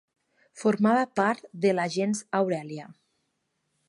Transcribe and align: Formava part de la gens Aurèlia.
Formava 0.61 1.03
part 1.19 1.45
de 1.65 1.73
la 1.81 1.85
gens 1.97 2.23
Aurèlia. 2.39 2.89